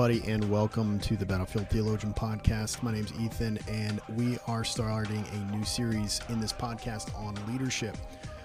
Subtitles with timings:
[0.00, 2.82] everybody, and welcome to the Battlefield Theologian podcast.
[2.82, 7.34] My name is Ethan, and we are starting a new series in this podcast on
[7.52, 7.98] leadership,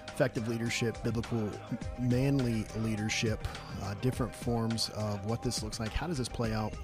[0.06, 1.48] effective leadership, biblical,
[1.98, 3.48] manly leadership,
[3.82, 5.90] uh, different forms of what this looks like.
[5.92, 6.74] How does this play out?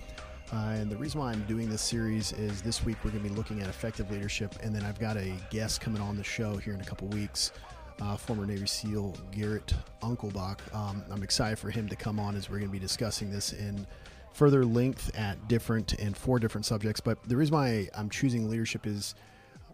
[0.51, 3.29] Uh, and the reason why I'm doing this series is this week we're going to
[3.29, 6.57] be looking at effective leadership, and then I've got a guest coming on the show
[6.57, 7.53] here in a couple weeks.
[8.01, 10.61] Uh, former Navy SEAL Garrett Unkelbach.
[10.75, 13.53] Um, I'm excited for him to come on as we're going to be discussing this
[13.53, 13.87] in
[14.33, 17.01] further length at different and four different subjects.
[17.01, 19.15] But the reason why I'm choosing leadership is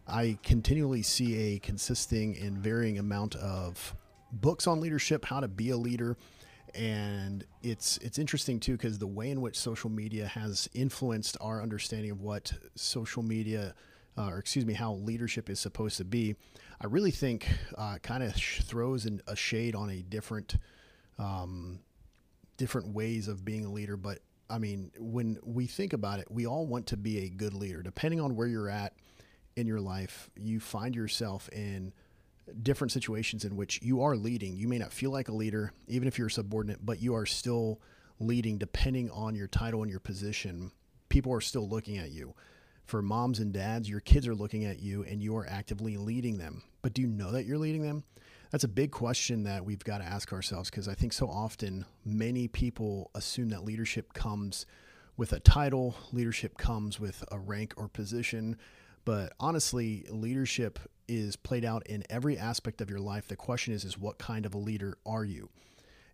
[0.07, 3.95] I continually see a consisting and varying amount of
[4.33, 6.17] books on leadership, how to be a leader,
[6.75, 11.63] and it's it's interesting too because the way in which social media has influenced our
[11.63, 13.75] understanding of what social media,
[14.17, 16.37] uh, or excuse me, how leadership is supposed to be.
[16.81, 20.57] I really think uh, kind of sh- throws in a shade on a different.
[21.19, 21.81] Um,
[22.59, 24.19] different ways of being a leader, but
[24.51, 27.83] I mean, when we think about it, we all want to be a good leader.
[27.83, 28.95] Depending on where you're at
[29.57, 31.93] in your life, you find yourself in
[32.63, 34.57] different situations in which you are leading.
[34.57, 37.27] You may not feel like a leader, even if you're a subordinate, but you are
[37.27, 37.81] still
[38.21, 40.73] leading depending on your title and your position.
[41.09, 42.35] People are still looking at you.
[42.85, 46.39] For moms and dads, your kids are looking at you and you are actively leading
[46.39, 46.63] them.
[46.81, 48.05] But do you know that you're leading them?
[48.51, 51.85] That's a big question that we've got to ask ourselves because I think so often
[52.05, 54.65] many people assume that leadership comes
[55.17, 58.57] with a title, leadership comes with a rank or position.
[59.05, 63.29] But honestly, leadership is played out in every aspect of your life.
[63.29, 65.49] The question is, is what kind of a leader are you?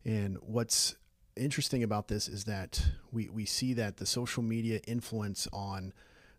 [0.05, 0.97] And what's
[1.37, 5.93] interesting about this is that we, we see that the social media influence on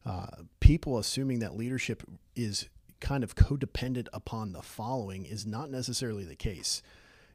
[0.06, 0.28] uh,
[0.60, 2.04] people assuming that leadership
[2.36, 2.68] is
[3.00, 6.82] kind of codependent upon the following is not necessarily the case.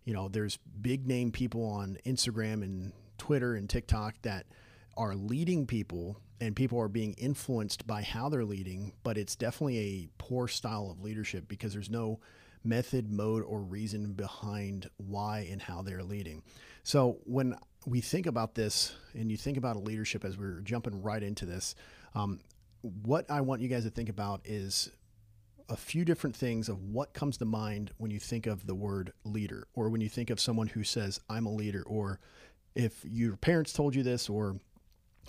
[0.05, 4.47] You know, there's big name people on Instagram and Twitter and TikTok that
[4.97, 9.79] are leading people and people are being influenced by how they're leading, but it's definitely
[9.79, 12.19] a poor style of leadership because there's no
[12.65, 16.43] method, mode, or reason behind why and how they're leading.
[16.83, 17.57] So when
[17.87, 21.47] we think about this and you think about a leadership as we're jumping right into
[21.47, 21.75] this,
[22.15, 22.41] um,
[22.83, 24.91] what I want you guys to think about is
[25.71, 29.13] a few different things of what comes to mind when you think of the word
[29.25, 32.19] leader or when you think of someone who says, I'm a leader, or
[32.75, 34.57] if your parents told you this or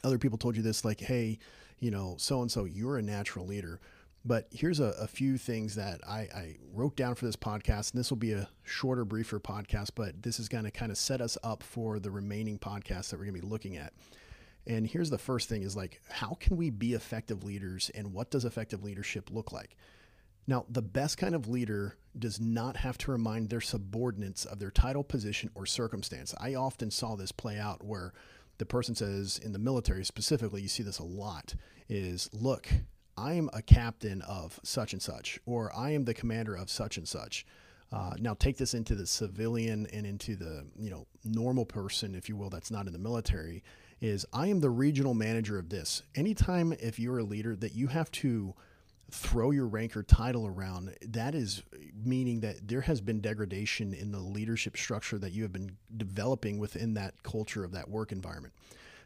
[0.04, 1.38] other people told you this, like, hey,
[1.80, 3.80] you know, so and so, you're a natural leader.
[4.26, 8.00] But here's a, a few things that I, I, wrote down for this podcast, and
[8.00, 11.22] this will be a shorter, briefer podcast, but this is going to kind of set
[11.22, 13.94] us up for the remaining podcasts that we're going to be looking at.
[14.68, 18.30] And here's the first thing is like, how can we be effective leaders and what
[18.30, 19.76] does effective leadership look like?
[20.48, 24.72] Now, the best kind of leader does not have to remind their subordinates of their
[24.72, 26.34] title, position, or circumstance.
[26.40, 28.14] I often saw this play out where
[28.58, 31.56] the person says, in the military specifically, you see this a lot,
[31.90, 32.68] is look,
[33.18, 36.98] I am a captain of such and such, or I am the commander of such
[36.98, 37.46] and such.
[37.92, 42.30] Uh, now take this into the civilian and into the you know normal person, if
[42.30, 43.64] you will, that's not in the military.
[44.00, 46.02] Is I am the regional manager of this.
[46.16, 48.56] Anytime if you're a leader that you have to
[49.12, 51.64] throw your rank or title around, that is
[52.04, 56.58] meaning that there has been degradation in the leadership structure that you have been developing
[56.60, 58.54] within that culture of that work environment.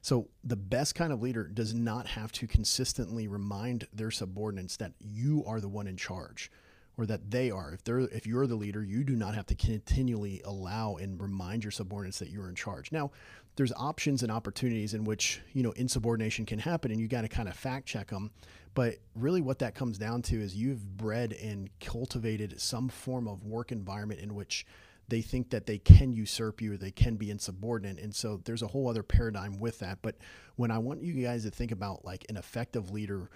[0.02, 4.94] So, the best kind of leader does not have to consistently remind their subordinates that
[5.00, 6.52] you are the one in charge
[6.98, 7.74] or that they are.
[7.74, 11.64] If they're if you're the leader, you do not have to continually allow and remind
[11.64, 12.92] your subordinates that you're in charge.
[12.92, 13.12] Now,
[13.56, 17.28] there's options and opportunities in which, you know, insubordination can happen and you got to
[17.28, 18.32] kind of fact check them.
[18.76, 23.44] But really, what that comes down to is you've bred and cultivated some form of
[23.44, 24.68] work environment in which
[25.08, 28.00] they think that they can usurp you or they can be insubordinate.
[28.00, 30.00] And so there's a whole other paradigm with that.
[30.02, 30.18] But
[30.58, 33.30] when I want you guys to think about like an effective leader,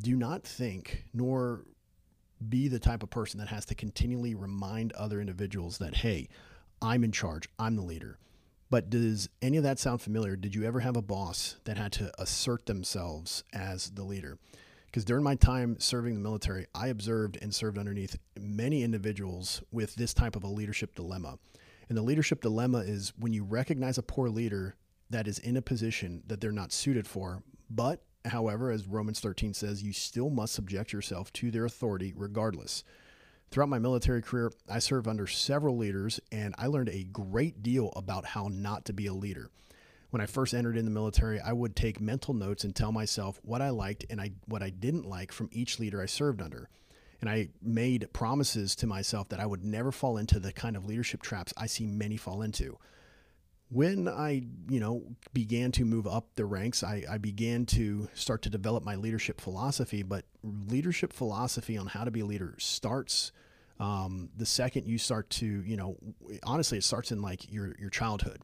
[0.00, 1.64] do not think nor
[2.48, 6.28] be the type of person that has to continually remind other individuals that, hey,
[6.80, 8.18] I'm in charge, I'm the leader.
[8.72, 10.34] But does any of that sound familiar?
[10.34, 14.38] Did you ever have a boss that had to assert themselves as the leader?
[14.86, 19.94] Because during my time serving the military, I observed and served underneath many individuals with
[19.96, 21.38] this type of a leadership dilemma.
[21.90, 24.74] And the leadership dilemma is when you recognize a poor leader
[25.10, 29.52] that is in a position that they're not suited for, but however, as Romans 13
[29.52, 32.84] says, you still must subject yourself to their authority regardless.
[33.52, 37.92] Throughout my military career, I served under several leaders and I learned a great deal
[37.94, 39.50] about how not to be a leader
[40.12, 43.40] when I first entered in the military, I would take mental notes and tell myself
[43.42, 46.68] what I liked and I, what I didn't like from each leader I served under.
[47.22, 50.84] And I made promises to myself that I would never fall into the kind of
[50.84, 52.76] leadership traps I see many fall into.
[53.70, 55.02] when I, you know,
[55.32, 59.40] began to move up the ranks, I, I, began to start to develop my leadership
[59.40, 60.02] philosophy.
[60.02, 63.32] But leadership philosophy on how to be a leader starts
[63.82, 65.96] um, the second you start to, you know,
[66.44, 68.40] honestly, it starts in like your your childhood,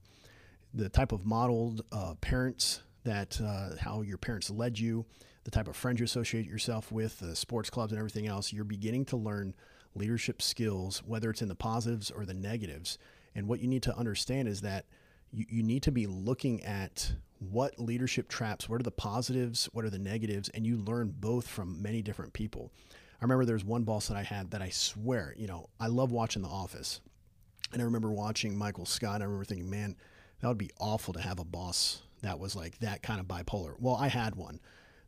[0.75, 5.06] the type of modeled uh, parents that uh, how your parents led you,
[5.44, 8.52] the type of friends you associate yourself with, the sports clubs and everything else.
[8.52, 9.55] You're beginning to learn
[9.94, 12.99] leadership skills, whether it's in the positives or the negatives.
[13.37, 14.87] And what you need to understand is that
[15.31, 19.85] you, you need to be looking at what leadership traps, what are the positives, what
[19.85, 22.73] are the negatives, and you learn both from many different people.
[23.20, 26.12] I remember there's one boss that I had that I swear, you know, I love
[26.12, 27.00] watching The Office.
[27.72, 29.96] And I remember watching Michael Scott, and I remember thinking, man,
[30.40, 33.74] that would be awful to have a boss that was like that kind of bipolar.
[33.78, 34.60] Well, I had one.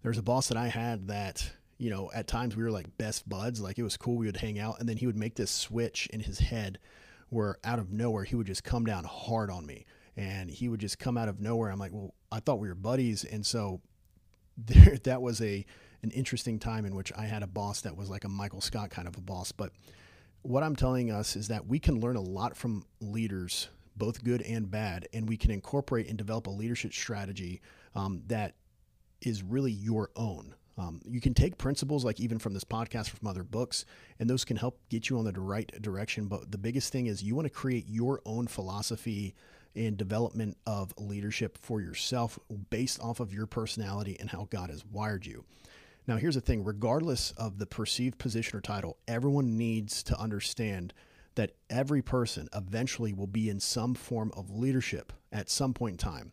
[0.03, 3.29] There's a boss that I had that, you know, at times we were like best
[3.29, 3.61] buds.
[3.61, 4.17] Like it was cool.
[4.17, 6.79] We would hang out, and then he would make this switch in his head
[7.31, 9.87] where out of nowhere he would just come down hard on me
[10.17, 11.71] and he would just come out of nowhere.
[11.71, 13.81] I'm like, well, I thought we were buddies, and so
[14.59, 15.65] there, that was a
[16.03, 18.91] an interesting time in which I had a boss that was like a Michael Scott
[18.91, 19.53] kind of a boss.
[19.53, 19.73] But
[20.43, 24.43] what I'm telling us is that we can learn a lot from leaders, both good
[24.43, 27.61] and bad, and we can incorporate and develop a leadership strategy
[27.95, 28.55] um, that
[29.21, 30.55] is really your own.
[30.79, 33.85] Um, you can take principles like even from this podcast or from other books,
[34.19, 36.27] and those can help get you on the right direction.
[36.27, 39.35] But the biggest thing is you want to create your own philosophy
[39.77, 42.39] and development of leadership for yourself
[42.71, 45.45] based off of your personality and how God has wired you.
[46.07, 50.93] Now, here's the thing regardless of the perceived position or title, everyone needs to understand
[51.37, 55.99] that every person eventually will be in some form of leadership at some point in
[55.99, 56.33] time.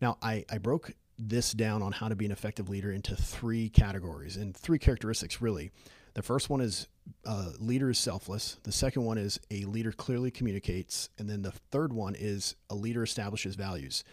[0.00, 3.68] Now, I, I broke this down on how to be an effective leader into three
[3.68, 5.70] categories and three characteristics, really.
[6.14, 6.88] The first one is
[7.26, 8.58] uh, leader is selfless.
[8.62, 11.10] The second one is a leader clearly communicates.
[11.18, 14.04] And then the third one is a leader establishes values.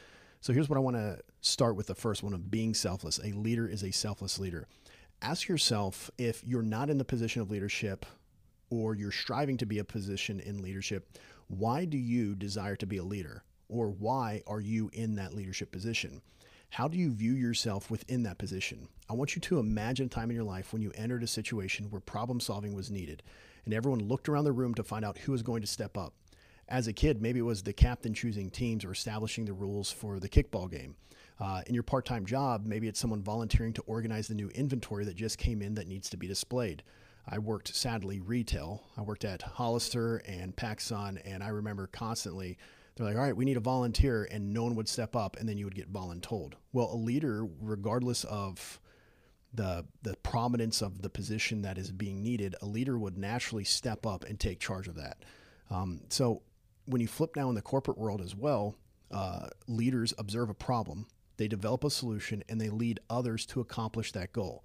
[0.42, 3.20] So here's what I want to start with the first one of being selfless.
[3.24, 4.68] A leader is a selfless leader.
[5.28, 8.06] Ask yourself if you're not in the position of leadership
[8.70, 11.18] or you're striving to be a position in leadership,
[11.48, 13.44] why do you desire to be a leader?
[13.68, 16.22] Or why are you in that leadership position?
[16.70, 18.88] How do you view yourself within that position?
[19.10, 21.90] I want you to imagine a time in your life when you entered a situation
[21.90, 23.24] where problem solving was needed
[23.66, 26.14] and everyone looked around the room to find out who was going to step up.
[26.70, 30.20] As a kid, maybe it was the captain choosing teams or establishing the rules for
[30.20, 30.96] the kickball game.
[31.40, 35.04] Uh, in your part time job, maybe it's someone volunteering to organize the new inventory
[35.06, 36.84] that just came in that needs to be displayed.
[37.28, 38.84] I worked, sadly, retail.
[38.98, 42.58] I worked at Hollister and PacSun, and I remember constantly
[42.96, 45.50] they're like, all right, we need a volunteer, and no one would step up, and
[45.50, 46.54] then you would get voluntold.
[46.72, 48.80] Well, a leader, regardless of
[49.54, 54.06] the the prominence of the position that is being needed, a leader would naturally step
[54.06, 55.18] up and take charge of that.
[55.70, 56.42] Um, so
[56.86, 58.76] when you flip now in the corporate world as well,
[59.12, 64.12] uh, leaders observe a problem, they develop a solution, and they lead others to accomplish
[64.12, 64.64] that goal.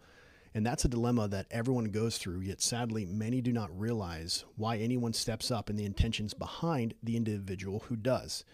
[0.54, 4.78] And that's a dilemma that everyone goes through, yet sadly, many do not realize why
[4.78, 8.44] anyone steps up and the intentions behind the individual who does.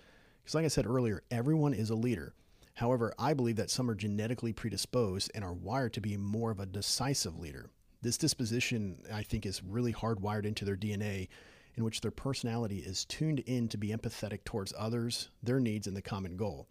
[0.42, 2.34] Because, like I said earlier, everyone is a leader.
[2.74, 6.60] However, I believe that some are genetically predisposed and are wired to be more of
[6.60, 7.70] a decisive leader.
[8.02, 11.28] This disposition, I think, is really hardwired into their DNA,
[11.76, 15.96] in which their personality is tuned in to be empathetic towards others, their needs, and
[15.96, 16.68] the common goal.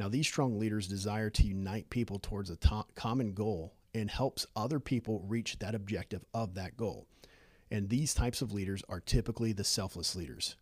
[0.00, 4.46] Now, these strong leaders desire to unite people towards a to- common goal and helps
[4.56, 7.06] other people reach that objective of that goal.
[7.70, 10.56] And these types of leaders are typically the selfless leaders.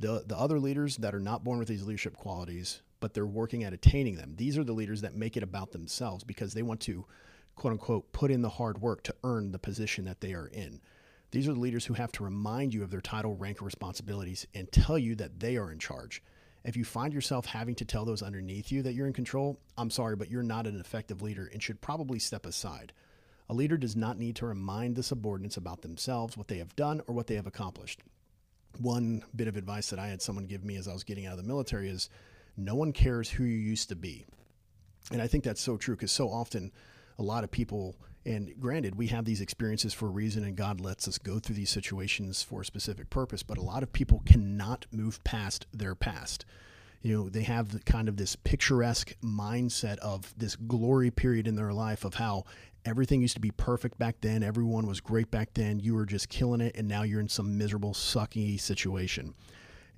[0.00, 3.62] The, the other leaders that are not born with these leadership qualities, but they're working
[3.62, 6.80] at attaining them, these are the leaders that make it about themselves because they want
[6.80, 7.06] to,
[7.54, 10.80] quote unquote, put in the hard work to earn the position that they are in.
[11.30, 14.48] These are the leaders who have to remind you of their title, rank, or responsibilities
[14.52, 16.24] and tell you that they are in charge.
[16.64, 19.90] If you find yourself having to tell those underneath you that you're in control, I'm
[19.90, 22.92] sorry, but you're not an effective leader and should probably step aside.
[23.48, 27.00] A leader does not need to remind the subordinates about themselves, what they have done,
[27.06, 28.02] or what they have accomplished.
[28.78, 31.32] One bit of advice that I had someone give me as I was getting out
[31.32, 32.10] of the military is
[32.56, 34.26] no one cares who you used to be.
[35.10, 36.70] And I think that's so true because so often
[37.18, 37.96] a lot of people
[38.26, 41.56] and granted, we have these experiences for a reason, and God lets us go through
[41.56, 43.42] these situations for a specific purpose.
[43.42, 46.44] But a lot of people cannot move past their past.
[47.00, 51.54] You know, they have the, kind of this picturesque mindset of this glory period in
[51.54, 52.44] their life of how
[52.84, 56.28] everything used to be perfect back then, everyone was great back then, you were just
[56.28, 59.34] killing it, and now you're in some miserable, sucky situation.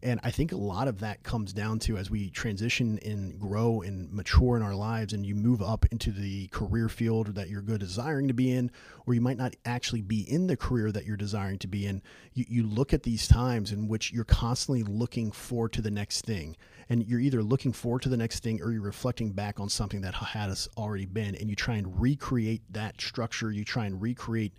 [0.02, 3.82] And I think a lot of that comes down to as we transition and grow
[3.82, 7.62] and mature in our lives, and you move up into the career field that you're
[7.62, 8.72] good desiring to be in,
[9.06, 12.02] or you might not actually be in the career that you're desiring to be in.
[12.34, 16.24] You, you look at these times in which you're constantly looking forward to the next
[16.24, 16.56] thing.
[16.88, 20.00] And you're either looking forward to the next thing or you're reflecting back on something
[20.00, 23.52] that had us already been, and you try and recreate that structure.
[23.52, 24.52] You try and recreate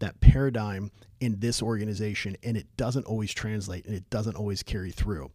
[0.00, 0.90] that paradigm
[1.20, 5.30] in this organization and it doesn't always translate and it doesn't always carry through.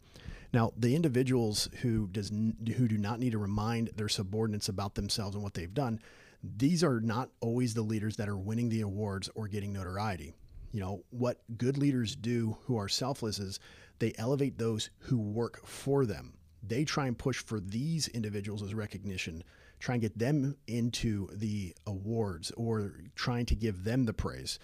[0.52, 5.34] Now, the individuals who does who do not need to remind their subordinates about themselves
[5.34, 6.00] and what they've done,
[6.42, 10.34] these are not always the leaders that are winning the awards or getting notoriety.
[10.72, 13.60] You know, what good leaders do who are selfless is
[13.98, 16.34] they elevate those who work for them.
[16.62, 19.42] They try and push for these individuals as recognition
[19.86, 24.58] try and get them into the awards or trying to give them the praise.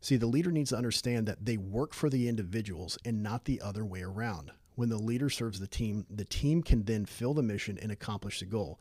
[0.00, 3.60] See, the leader needs to understand that they work for the individuals and not the
[3.60, 4.50] other way around.
[4.74, 8.40] When the leader serves the team, the team can then fill the mission and accomplish
[8.40, 8.80] the goal.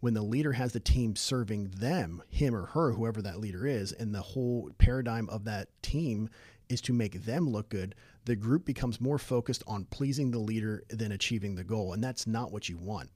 [0.00, 3.92] When the leader has the team serving them, him or her, whoever that leader is,
[3.92, 6.30] and the whole paradigm of that team
[6.70, 10.84] is to make them look good, the group becomes more focused on pleasing the leader
[10.88, 11.92] than achieving the goal.
[11.92, 13.10] And that's not what you want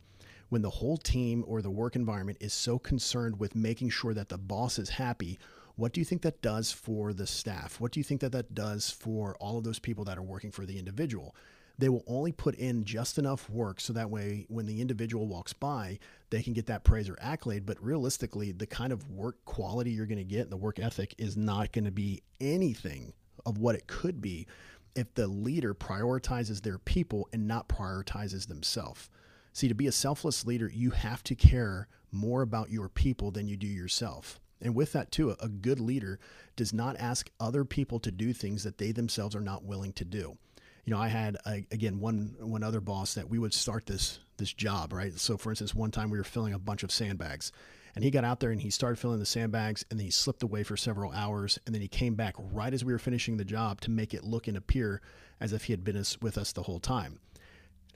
[0.48, 4.28] when the whole team or the work environment is so concerned with making sure that
[4.28, 5.38] the boss is happy,
[5.76, 7.80] what do you think that does for the staff?
[7.80, 10.50] What do you think that that does for all of those people that are working
[10.50, 11.36] for the individual?
[11.78, 15.52] They will only put in just enough work so that way when the individual walks
[15.52, 16.00] by,
[16.30, 17.64] they can get that praise or accolade.
[17.64, 21.36] But realistically, the kind of work quality you're going to get, the work ethic, is
[21.36, 23.12] not going to be anything
[23.46, 24.48] of what it could be
[24.96, 29.08] if the leader prioritizes their people and not prioritizes themselves.
[29.58, 33.48] See, to be a selfless leader, you have to care more about your people than
[33.48, 34.38] you do yourself.
[34.62, 36.20] And with that, too, a good leader
[36.54, 40.04] does not ask other people to do things that they themselves are not willing to
[40.04, 40.38] do.
[40.84, 41.38] You know, I had
[41.72, 45.18] again one one other boss that we would start this this job, right?
[45.18, 47.50] So, for instance, one time we were filling a bunch of sandbags,
[47.96, 50.44] and he got out there and he started filling the sandbags, and then he slipped
[50.44, 53.44] away for several hours, and then he came back right as we were finishing the
[53.44, 55.02] job to make it look and appear
[55.40, 57.18] as if he had been with us the whole time.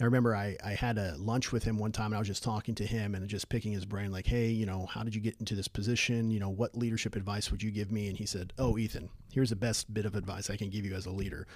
[0.00, 2.42] I remember I, I had a lunch with him one time and I was just
[2.42, 5.20] talking to him and just picking his brain, like, hey, you know, how did you
[5.20, 6.30] get into this position?
[6.30, 8.08] You know, what leadership advice would you give me?
[8.08, 10.94] And he said, oh, Ethan, here's the best bit of advice I can give you
[10.94, 11.46] as a leader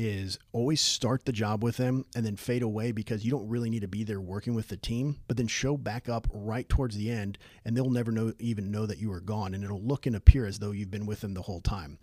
[0.00, 3.68] is always start the job with them and then fade away because you don't really
[3.68, 6.96] need to be there working with the team, but then show back up right towards
[6.96, 10.06] the end and they'll never know even know that you are gone and it'll look
[10.06, 11.98] and appear as though you've been with them the whole time.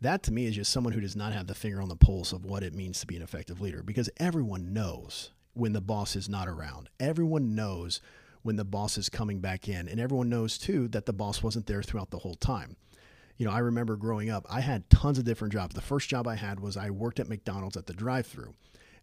[0.00, 2.32] That to me is just someone who does not have the finger on the pulse
[2.32, 6.14] of what it means to be an effective leader because everyone knows when the boss
[6.14, 6.88] is not around.
[7.00, 8.00] Everyone knows
[8.42, 11.66] when the boss is coming back in, and everyone knows too that the boss wasn't
[11.66, 12.76] there throughout the whole time.
[13.36, 15.74] You know, I remember growing up, I had tons of different jobs.
[15.74, 18.54] The first job I had was I worked at McDonald's at the drive through.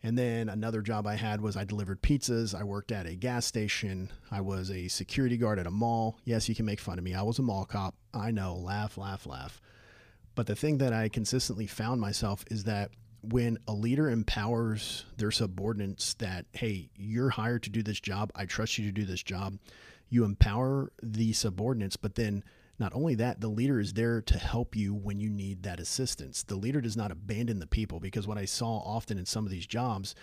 [0.04, 2.54] And then another job I had was I delivered pizzas.
[2.54, 4.12] I worked at a gas station.
[4.30, 6.20] I was a security guard at a mall.
[6.26, 7.14] Yes, you can make fun of me.
[7.14, 7.96] I was a mall cop.
[8.14, 9.60] I know, laugh, laugh, laugh.
[10.36, 15.32] But the thing that I consistently found myself is that when a leader empowers their
[15.32, 19.24] subordinates that, hey, you're hired to do this job, I trust you to do this
[19.24, 19.58] job,
[20.10, 22.44] you empower the subordinates, but then
[22.78, 26.44] not only that, the leader is there to help you when you need that assistance.
[26.44, 29.52] The leader does not abandon the people because what I saw often in some of
[29.52, 30.14] these jobs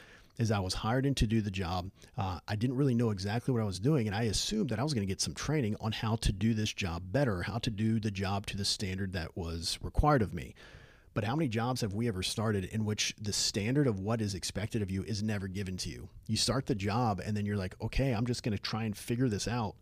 [0.43, 1.91] is I was hired in to do the job.
[2.19, 4.83] Uh, I didn't really know exactly what I was doing, and I assumed that I
[4.83, 7.71] was going to get some training on how to do this job better, how to
[7.71, 10.55] do the job to the standard that was required of me.
[11.15, 14.35] But how many jobs have we ever started in which the standard of what is
[14.35, 16.09] expected of you is never given to you?
[16.27, 18.97] You start the job and then you're like, okay, I'm just going to try and
[18.97, 19.75] figure this out.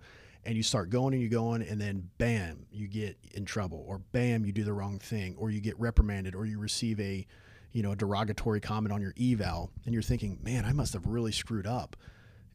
[0.45, 3.99] And you start going and you're going, and then bam, you get in trouble, or
[3.99, 7.27] bam, you do the wrong thing, or you get reprimanded, or you receive a
[7.73, 11.07] you know, a derogatory comment on your eval, and you're thinking, man, I must have
[11.07, 11.97] really screwed up.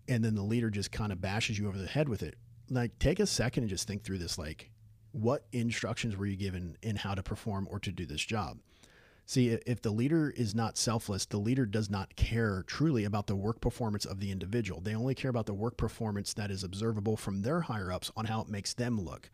[0.08, 2.36] And then the leader just kind of bashes you over the head with it.
[2.70, 4.38] Like, take a second and just think through this.
[4.38, 4.72] Like,
[5.12, 8.60] what instructions were you given in how to perform or to do this job?
[9.28, 13.36] See, if the leader is not selfless, the leader does not care truly about the
[13.36, 14.82] work performance of the individual.
[14.82, 18.26] They only care about the work performance that is observable from their higher ups on
[18.26, 19.32] how it makes them look.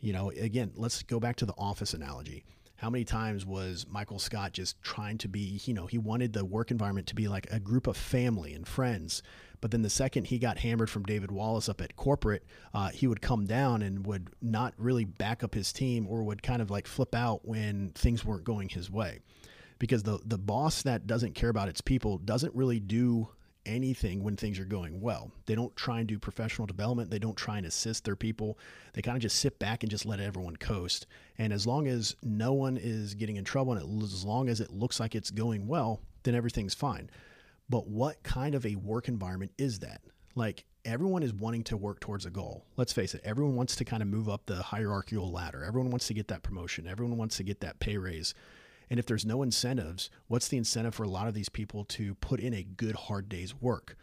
[0.00, 2.44] You know, again, let's go back to the office analogy
[2.78, 6.44] how many times was Michael Scott just trying to be, you know, he wanted the
[6.44, 9.20] work environment to be like a group of family and friends.
[9.60, 13.08] But then the second he got hammered from David Wallace up at corporate, uh, he
[13.08, 16.70] would come down and would not really back up his team or would kind of
[16.70, 19.18] like flip out when things weren't going his way.
[19.80, 23.28] Because the, the boss that doesn't care about its people doesn't really do
[23.68, 25.30] anything when things are going well.
[25.46, 27.10] They don't try and do professional development.
[27.10, 28.58] They don't try and assist their people.
[28.94, 31.06] They kind of just sit back and just let everyone coast.
[31.36, 34.60] And as long as no one is getting in trouble and it, as long as
[34.60, 37.10] it looks like it's going well, then everything's fine.
[37.68, 40.00] But what kind of a work environment is that?
[40.34, 42.64] Like everyone is wanting to work towards a goal.
[42.76, 45.64] Let's face it, everyone wants to kind of move up the hierarchical ladder.
[45.64, 46.86] Everyone wants to get that promotion.
[46.86, 48.34] Everyone wants to get that pay raise.
[48.90, 52.14] And if there's no incentives, what's the incentive for a lot of these people to
[52.16, 53.96] put in a good hard day's work?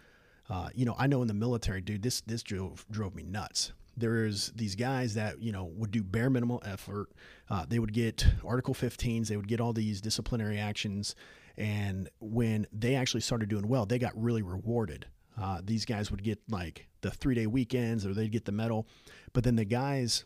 [0.50, 3.74] Uh, you know, I know in the military, dude, this this drove drove me nuts.
[3.98, 7.08] There's these guys that you know would do bare minimal effort.
[7.50, 9.28] Uh, they would get Article 15s.
[9.28, 11.16] They would get all these disciplinary actions,
[11.58, 15.08] and when they actually started doing well, they got really rewarded.
[15.40, 18.88] Uh, these guys would get like the three day weekends, or they'd get the medal.
[19.34, 20.26] But then the guys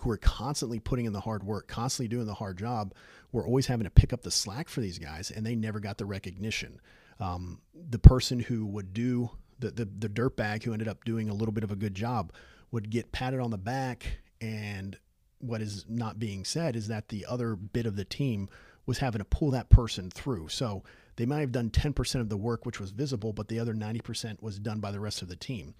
[0.00, 2.94] who are constantly putting in the hard work, constantly doing the hard job,
[3.34, 5.98] were always having to pick up the slack for these guys, and they never got
[5.98, 6.80] the recognition.
[7.18, 11.34] Um, the person who would do the, the the dirtbag who ended up doing a
[11.34, 12.32] little bit of a good job
[12.70, 14.96] would get patted on the back, and
[15.38, 18.48] what is not being said is that the other bit of the team
[18.86, 20.48] was having to pull that person through.
[20.48, 20.84] So
[21.16, 24.42] they might have done 10% of the work, which was visible, but the other 90%
[24.42, 25.74] was done by the rest of the team.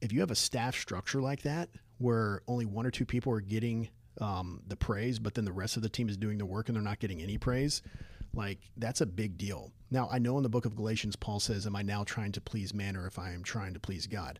[0.00, 3.40] If you have a staff structure like that, where only one or two people are
[3.40, 3.88] getting
[4.20, 6.76] um, the praise, but then the rest of the team is doing the work and
[6.76, 7.82] they're not getting any praise,
[8.34, 9.72] like that's a big deal.
[9.90, 12.40] Now, I know in the book of Galatians, Paul says, Am I now trying to
[12.40, 14.38] please man or if I am trying to please God?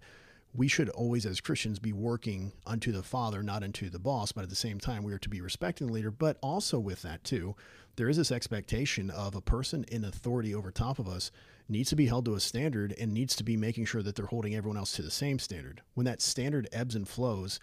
[0.55, 4.45] We should always, as Christians, be working unto the Father, not unto the boss, but
[4.45, 6.11] at the same time, we are to be respecting the leader.
[6.11, 7.57] But also, with that, too,
[7.97, 11.31] there is this expectation of a person in authority over top of us
[11.69, 14.27] needs to be held to a standard and needs to be making sure that they're
[14.27, 15.81] holding everyone else to the same standard.
[15.95, 17.59] When that standard ebbs and flows,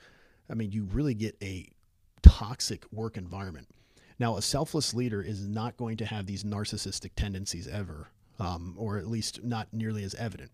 [0.49, 1.69] I mean, you really get a
[2.21, 3.67] toxic work environment.
[4.19, 8.97] Now, a selfless leader is not going to have these narcissistic tendencies ever, um, or
[8.97, 10.51] at least not nearly as evident.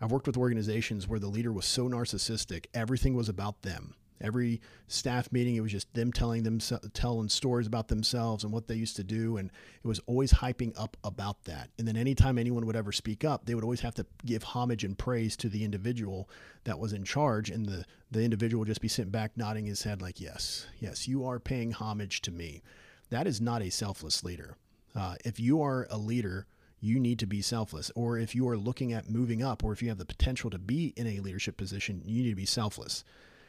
[0.00, 3.94] I've worked with organizations where the leader was so narcissistic, everything was about them.
[4.20, 6.58] Every staff meeting, it was just them telling them
[6.92, 9.50] telling stories about themselves and what they used to do, and
[9.82, 11.70] it was always hyping up about that.
[11.78, 14.84] And then anytime anyone would ever speak up, they would always have to give homage
[14.84, 16.28] and praise to the individual
[16.64, 19.82] that was in charge, and the the individual would just be sitting back nodding his
[19.82, 22.62] head like, "Yes, yes, you are paying homage to me."
[23.10, 24.56] That is not a selfless leader.
[24.94, 26.46] Uh, if you are a leader
[26.84, 27.90] you need to be selfless.
[27.94, 30.58] Or if you are looking at moving up, or if you have the potential to
[30.58, 33.04] be in a leadership position, you need to be selfless.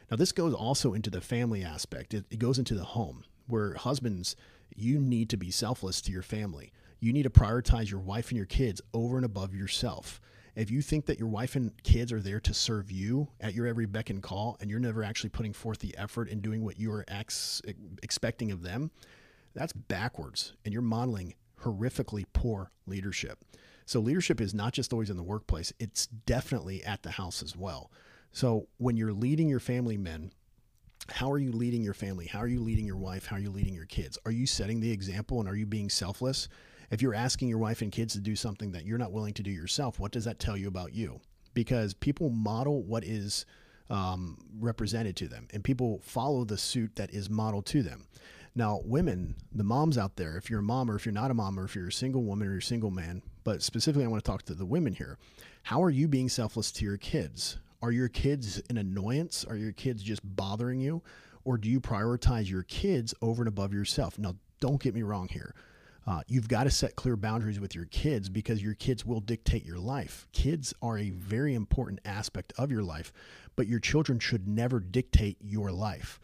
[0.10, 3.74] Now, this goes also into the family aspect, it, it goes into the home, where
[3.74, 4.36] husbands,
[4.76, 6.72] you need to be selfless to your family.
[7.00, 10.20] You need to prioritize your wife and your kids over and above yourself.
[10.56, 13.68] If you think that your wife and kids are there to serve you at your
[13.68, 16.80] every beck and call, and you're never actually putting forth the effort in doing what
[16.80, 17.62] you are ex-
[18.02, 18.92] expecting of them,
[19.54, 20.54] that's backwards.
[20.64, 23.40] And you're modeling horrifically poor leadership.
[23.86, 27.56] So, leadership is not just always in the workplace, it's definitely at the house as
[27.56, 27.92] well.
[28.36, 30.30] So when you're leading your family men,
[31.08, 32.28] how are you leading your family?
[32.28, 33.26] How are you leading your wife?
[33.26, 34.18] How are you leading your kids?
[34.26, 36.50] Are you setting the example and are you being selfless?
[36.92, 39.42] If you're asking your wife and kids to do something that you're not willing to
[39.42, 41.22] do yourself, what does that tell you about you?
[41.54, 43.46] Because people model what is
[43.90, 48.06] um, represented to them and people follow the suit that is modeled to them.
[48.54, 51.34] Now, women, the moms out there, if you're a mom or if you're not a
[51.34, 54.10] mom or if you're a single woman or you're a single man, but specifically, I
[54.10, 55.18] want to talk to the women here.
[55.64, 57.60] How are you being selfless to your kids?
[57.86, 59.46] Are your kids an annoyance?
[59.48, 61.04] Are your kids just bothering you?
[61.44, 64.18] Or do you prioritize your kids over and above yourself?
[64.18, 65.54] Now, don't get me wrong here.
[66.08, 69.64] Uh, you've got to set clear boundaries with your kids because your kids will dictate
[69.64, 70.26] your life.
[70.32, 73.14] Kids are a very important aspect of your life,
[73.56, 76.20] but your children should never dictate your life.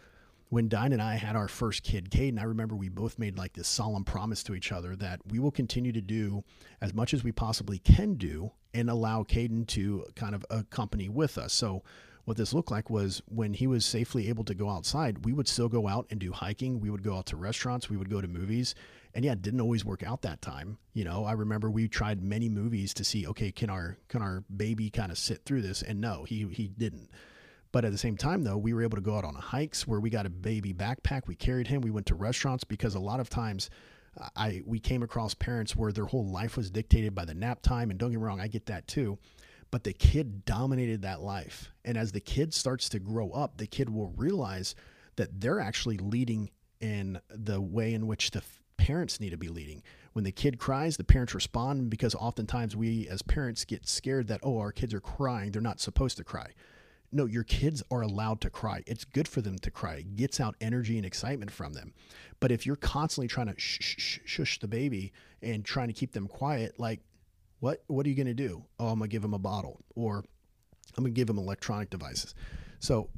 [0.52, 3.54] When Dinah and I had our first kid, Caden, I remember we both made like
[3.54, 6.44] this solemn promise to each other that we will continue to do
[6.82, 11.38] as much as we possibly can do and allow Caden to kind of accompany with
[11.38, 11.54] us.
[11.54, 11.84] So
[12.26, 15.48] what this looked like was when he was safely able to go outside, we would
[15.48, 16.82] still go out and do hiking.
[16.82, 17.90] We would go out to restaurants.
[17.90, 18.76] We would go to movies.
[19.16, 20.80] And yeah, it didn't always work out that time.
[20.92, 24.44] You know, I remember we tried many movies to see, okay, can our can our
[24.54, 25.82] baby kind of sit through this?
[25.82, 27.10] And no, he he didn't.
[27.72, 30.00] But at the same time, though, we were able to go out on hikes where
[30.00, 31.28] we got a baby backpack.
[31.28, 31.82] We carried him.
[31.82, 33.70] We went to restaurants because a lot of times
[34.20, 37.62] uh, I we came across parents where their whole life was dictated by the nap
[37.62, 39.18] time, and don't get me wrong, I get that too.
[39.72, 43.68] But the kid dominated that life, and as the kid starts to grow up, the
[43.68, 44.76] kid will realize
[45.16, 46.50] that they're actually leading
[46.82, 48.44] in the way in which the
[48.76, 49.82] parents need to be leading.
[50.14, 54.42] When the kid cries, the parents respond because oftentimes we as parents get scared that
[54.44, 56.52] oh our kids are crying, they're not supposed to cry.
[57.12, 58.84] No, your kids are allowed to cry.
[58.88, 59.96] It's good for them to cry.
[59.96, 61.94] It gets out energy and excitement from them.
[62.40, 66.14] But if you're constantly trying to shh, shh, shush the baby and trying to keep
[66.14, 67.02] them quiet, like,
[67.60, 68.64] what what are you going to do?
[68.80, 70.24] Oh, I'm going to give them a bottle or
[70.98, 72.34] I'm going to give them electronic devices.
[72.80, 73.10] So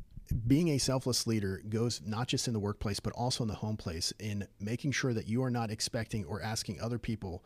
[0.47, 3.77] being a selfless leader goes not just in the workplace, but also in the home
[3.77, 7.43] place in making sure that you are not expecting or asking other people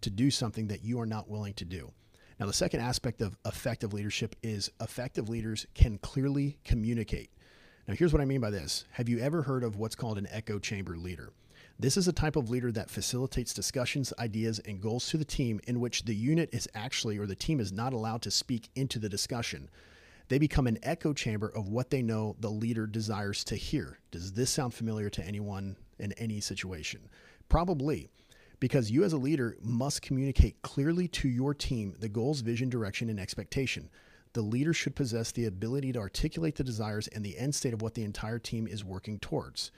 [0.00, 1.92] to do something that you are not willing to do.
[2.38, 7.30] Now, the second aspect of effective leadership is effective leaders can clearly communicate.
[7.88, 8.84] Now, here's what I mean by this.
[8.92, 11.32] Have you ever heard of what's called an echo chamber leader?
[11.80, 15.60] This is a type of leader that facilitates discussions, ideas, and goals to the team
[15.66, 18.98] in which the unit is actually or the team is not allowed to speak into
[18.98, 19.68] the discussion.
[20.28, 23.98] They become an echo chamber of what they know the leader desires to hear.
[24.10, 27.08] Does this sound familiar to anyone in any situation?
[27.48, 28.10] Probably,
[28.60, 33.08] because you as a leader must communicate clearly to your team the goals, vision, direction,
[33.08, 33.88] and expectation.
[34.32, 37.82] The leader should possess the ability to articulate the desires and the end state of
[37.82, 39.70] what the entire team is working towards.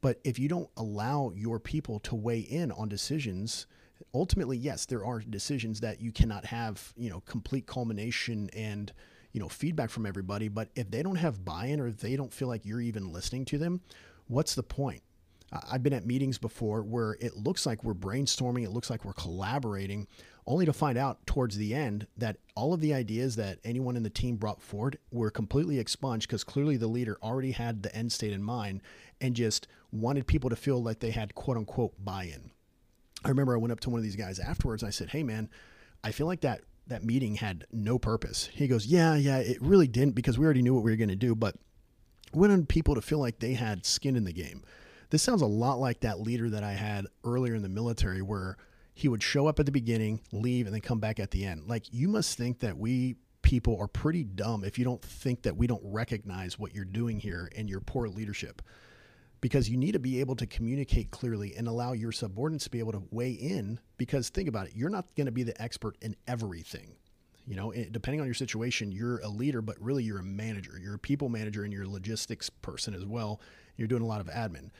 [0.00, 3.66] But if you don't allow your people to weigh in on decisions,
[4.12, 8.92] ultimately, yes, there are decisions that you cannot have, you know, complete culmination and
[9.32, 12.48] you know feedback from everybody but if they don't have buy-in or they don't feel
[12.48, 13.80] like you're even listening to them
[14.28, 15.02] what's the point
[15.70, 19.12] I've been at meetings before where it looks like we're brainstorming, it looks like we're
[19.12, 20.06] collaborating,
[20.46, 24.02] only to find out towards the end that all of the ideas that anyone in
[24.02, 28.12] the team brought forward were completely expunged because clearly the leader already had the end
[28.12, 28.80] state in mind
[29.20, 32.50] and just wanted people to feel like they had quote unquote buy in.
[33.24, 34.82] I remember I went up to one of these guys afterwards.
[34.82, 35.48] and I said, Hey, man,
[36.02, 38.48] I feel like that that meeting had no purpose.
[38.52, 41.08] He goes, Yeah, yeah, it really didn't because we already knew what we were going
[41.08, 41.54] to do, but
[42.34, 44.64] we wanted people to feel like they had skin in the game.
[45.12, 48.56] This sounds a lot like that leader that I had earlier in the military where
[48.94, 51.68] he would show up at the beginning, leave, and then come back at the end.
[51.68, 55.54] Like, you must think that we people are pretty dumb if you don't think that
[55.54, 58.62] we don't recognize what you're doing here and your poor leadership.
[59.42, 62.78] Because you need to be able to communicate clearly and allow your subordinates to be
[62.78, 65.98] able to weigh in because think about it you're not going to be the expert
[66.00, 66.94] in everything.
[67.46, 70.78] You know depending on your situation you're a leader but really you're a manager.
[70.80, 73.42] You're a people manager and you're a logistics person as well.
[73.76, 74.70] You're doing a lot of admin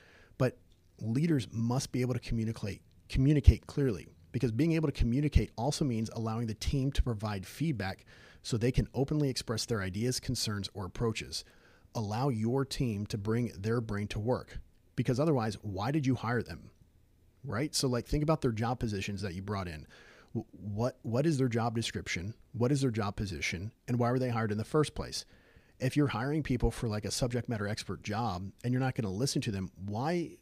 [1.01, 6.11] leaders must be able to communicate communicate clearly because being able to communicate also means
[6.15, 8.07] allowing the team to provide feedback
[8.43, 11.45] so they can openly express their ideas concerns or approaches.
[11.95, 14.59] Allow your team to bring their brain to work
[14.97, 16.71] because otherwise why did you hire them?
[17.45, 17.75] Right?
[17.75, 19.87] So like think about their job positions that you brought in.
[20.33, 22.35] What what is their job description?
[22.53, 23.73] What is their job position?
[23.87, 25.27] And why were they hired in the first place?
[25.79, 29.05] If you're hiring people for like a subject matter expert job and you're not going
[29.05, 30.37] to listen to them why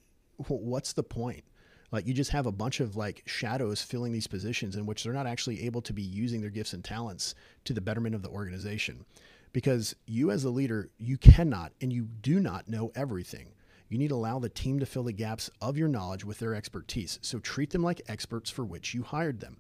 [0.48, 1.44] what's the point
[1.92, 5.12] like you just have a bunch of like shadows filling these positions in which they're
[5.12, 8.29] not actually able to be using their gifts and talents to the betterment of the
[8.29, 9.05] organization
[9.53, 13.53] because you as a leader, you cannot and you do not know everything.
[13.88, 16.55] You need to allow the team to fill the gaps of your knowledge with their
[16.55, 17.18] expertise.
[17.22, 19.59] So treat them like experts for which you hired them.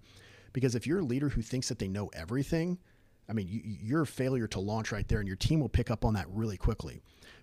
[0.52, 2.78] Because if you're a leader who thinks that they know everything,
[3.28, 5.88] I mean, you, are a failure to launch right there, and your team will pick
[5.88, 7.00] up on that really quickly.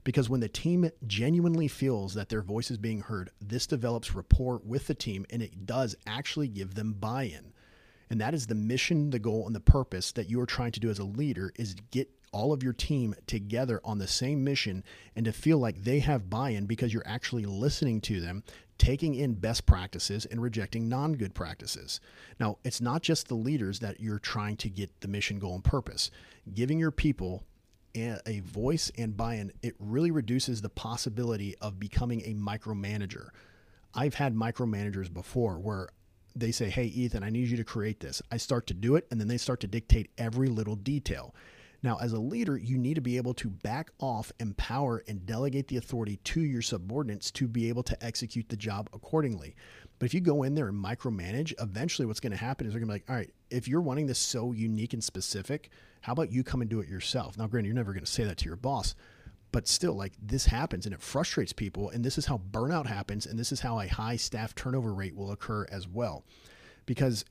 [0.07, 4.61] Because when the team genuinely feels that their voice is being heard, this develops rapport
[4.63, 7.51] with the team and it does actually give them buy in.
[8.09, 10.79] And that is the mission, the goal, and the purpose that you are trying to
[10.79, 14.81] do as a leader is get all of your team together on the same mission
[15.17, 18.45] and to feel like they have buy in because you're actually listening to them,
[18.77, 21.99] taking in best practices and rejecting non good practices.
[22.39, 25.65] Now, it's not just the leaders that you're trying to get the mission, goal, and
[25.65, 26.11] purpose.
[26.53, 27.43] Giving your people
[28.25, 33.29] a voice and buy in, it really reduces the possibility of becoming a micromanager.
[33.93, 35.89] I've had micromanagers before where
[36.35, 38.21] they say, Hey, Ethan, I need you to create this.
[38.31, 41.33] I start to do it, and then they start to dictate every little detail.
[41.83, 45.67] Now, as a leader, you need to be able to back off, empower, and delegate
[45.67, 49.55] the authority to your subordinates to be able to execute the job accordingly.
[49.99, 52.79] But if you go in there and micromanage, eventually what's going to happen is they're
[52.79, 55.69] going to be like, all right, if you're wanting this so unique and specific,
[56.07, 57.37] how about you come and do it yourself?
[57.37, 58.95] Now, granted, you're never going to say that to your boss,
[59.51, 61.89] but still, like this happens and it frustrates people.
[61.89, 63.25] And this is how burnout happens.
[63.25, 66.23] And this is how a high staff turnover rate will occur as well.
[66.85, 67.25] Because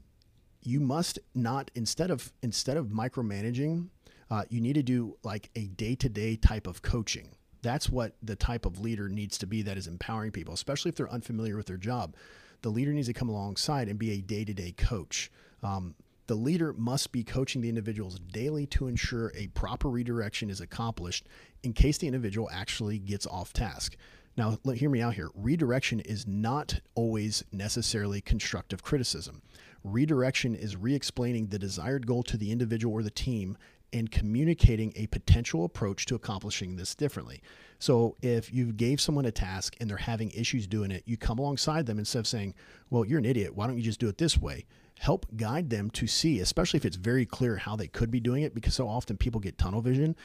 [0.63, 3.89] you must not, instead of, instead of micromanaging,
[4.31, 7.31] uh, you need to do like a day to day type of coaching.
[7.63, 10.97] That's what the type of leader needs to be that is empowering people, especially if
[10.97, 12.15] they're unfamiliar with their job.
[12.61, 15.31] The leader needs to come alongside and be a day to day coach.
[15.63, 15.95] Um,
[16.27, 21.27] the leader must be coaching the individuals daily to ensure a proper redirection is accomplished
[21.63, 23.97] in case the individual actually gets off task.
[24.37, 25.31] Now, hear me out here.
[25.35, 29.41] Redirection is not always necessarily constructive criticism.
[29.83, 33.57] Redirection is re explaining the desired goal to the individual or the team
[33.93, 37.41] and communicating a potential approach to accomplishing this differently.
[37.79, 41.39] So if you gave someone a task and they're having issues doing it, you come
[41.39, 42.55] alongside them instead of saying,
[42.91, 43.55] "Well, you're an idiot.
[43.55, 44.67] Why don't you just do it this way?"
[44.99, 48.43] Help guide them to see, especially if it's very clear how they could be doing
[48.43, 50.17] it because so often people get tunnel vision.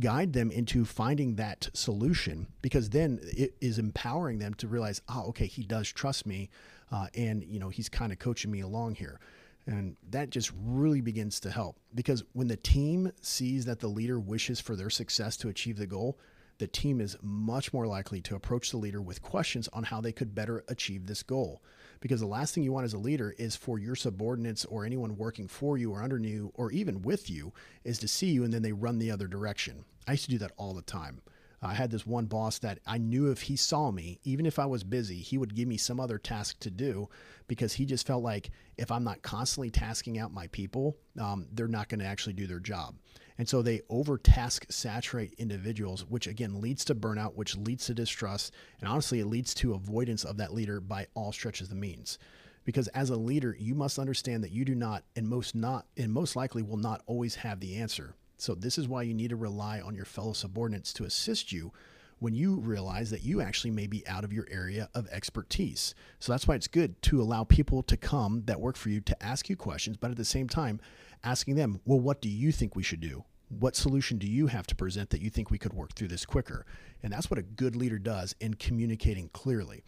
[0.00, 5.28] Guide them into finding that solution because then it is empowering them to realize, oh,
[5.28, 6.50] okay, he does trust me,
[6.90, 9.18] uh, and you know he's kind of coaching me along here
[9.66, 14.18] And that just really begins to help because when the team sees that the leader
[14.18, 16.18] wishes for their success to achieve the goal,
[16.58, 20.12] the team is much more likely to approach the leader with questions on how they
[20.12, 21.62] could better achieve this goal.
[22.00, 25.16] Because the last thing you want as a leader is for your subordinates or anyone
[25.16, 27.52] working for you or under you or even with you
[27.84, 29.84] is to see you and then they run the other direction.
[30.06, 31.22] I used to do that all the time.
[31.62, 34.66] I had this one boss that I knew if he saw me, even if I
[34.66, 37.08] was busy, he would give me some other task to do
[37.48, 41.66] because he just felt like if I'm not constantly tasking out my people, um, they're
[41.66, 42.94] not going to actually do their job.
[43.38, 48.52] And so they overtask saturate individuals, which again leads to burnout, which leads to distrust.
[48.80, 52.18] And honestly, it leads to avoidance of that leader by all stretches of the means.
[52.64, 56.12] Because as a leader, you must understand that you do not, and most not, and
[56.12, 58.16] most likely will not always have the answer.
[58.38, 61.72] So this is why you need to rely on your fellow subordinates to assist you
[62.18, 65.94] when you realize that you actually may be out of your area of expertise.
[66.18, 69.22] So that's why it's good to allow people to come that work for you to
[69.22, 70.80] ask you questions, but at the same time,
[71.24, 73.24] asking them, well, what do you think we should do?
[73.48, 76.26] What solution do you have to present that you think we could work through this
[76.26, 76.66] quicker?
[77.02, 79.84] And that's what a good leader does in communicating clearly.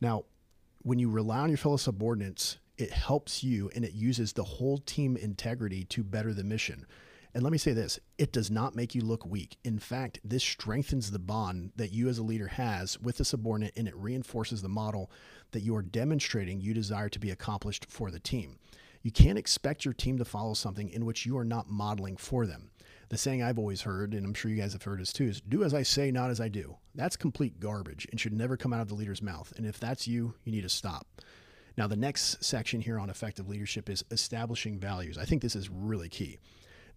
[0.00, 0.24] Now,
[0.82, 4.78] when you rely on your fellow subordinates, it helps you and it uses the whole
[4.78, 6.86] team integrity to better the mission.
[7.34, 9.58] And let me say this it does not make you look weak.
[9.64, 13.74] In fact, this strengthens the bond that you as a leader has with the subordinate
[13.76, 15.10] and it reinforces the model
[15.52, 18.58] that you are demonstrating you desire to be accomplished for the team.
[19.02, 22.46] You can't expect your team to follow something in which you are not modeling for
[22.46, 22.70] them.
[23.10, 25.40] The saying I've always heard, and I'm sure you guys have heard this too, is
[25.40, 26.76] do as I say, not as I do.
[26.94, 29.52] That's complete garbage and should never come out of the leader's mouth.
[29.56, 31.06] And if that's you, you need to stop.
[31.78, 35.16] Now, the next section here on effective leadership is establishing values.
[35.16, 36.38] I think this is really key.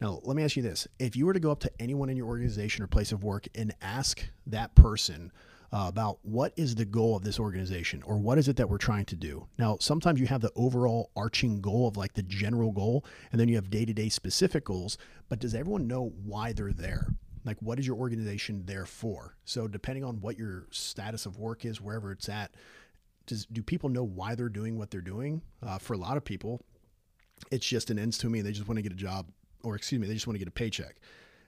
[0.02, 0.88] Now, let me ask you this.
[0.98, 3.48] If you were to go up to anyone in your organization or place of work
[3.54, 5.32] and ask that person
[5.74, 8.78] uh, about what is the goal of this organization or what is it that we're
[8.78, 9.48] trying to do.
[9.58, 13.48] Now, sometimes you have the overall arching goal of like the general goal, and then
[13.48, 14.98] you have day to day specific goals,
[15.30, 17.16] but does everyone know why they're there?
[17.44, 19.36] Like, what is your organization there for?
[19.46, 22.52] So, depending on what your status of work is, wherever it's at,
[23.26, 25.42] does, do people know why they're doing what they're doing?
[25.64, 26.62] Uh, for a lot of people,
[27.50, 28.42] it's just an ends to me.
[28.42, 29.28] They just want to get a job
[29.64, 30.98] or excuse me, they just want to get a paycheck.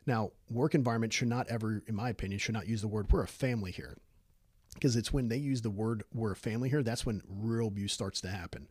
[0.05, 3.23] Now, work environment should not ever, in my opinion, should not use the word we're
[3.23, 3.97] a family here.
[4.73, 7.93] Because it's when they use the word we're a family here, that's when real abuse
[7.93, 8.67] starts to happen.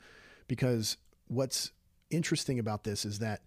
[0.49, 0.97] Because
[1.29, 1.73] what's
[2.11, 3.43] interesting about this is that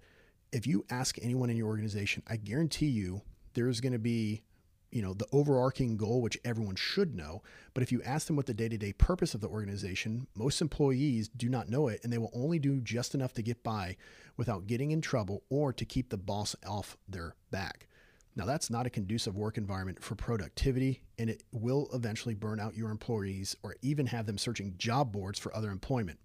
[0.52, 3.22] if you ask anyone in your organization, I guarantee you
[3.54, 4.44] there's going to be
[4.91, 7.41] you know the overarching goal which everyone should know
[7.74, 11.50] but if you ask them what the day-to-day purpose of the organization most employees do
[11.50, 13.98] not know it and they will only do just enough to get by
[14.38, 17.88] without getting in trouble or to keep the boss off their back
[18.36, 22.76] now that's not a conducive work environment for productivity and it will eventually burn out
[22.76, 26.19] your employees or even have them searching job boards for other employment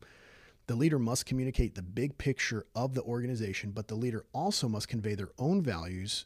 [0.67, 4.89] the leader must communicate the big picture of the organization but the leader also must
[4.89, 6.25] convey their own values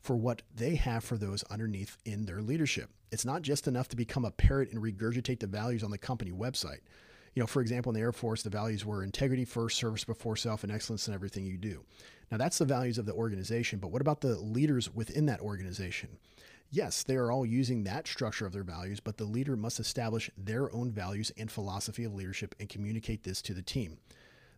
[0.00, 2.90] for what they have for those underneath in their leadership.
[3.12, 6.32] It's not just enough to become a parrot and regurgitate the values on the company
[6.32, 6.80] website.
[7.34, 10.36] You know, for example, in the Air Force, the values were integrity first, service before
[10.36, 11.84] self, and excellence in everything you do.
[12.30, 16.10] Now, that's the values of the organization, but what about the leaders within that organization?
[16.72, 20.30] Yes, they are all using that structure of their values, but the leader must establish
[20.36, 23.98] their own values and philosophy of leadership and communicate this to the team.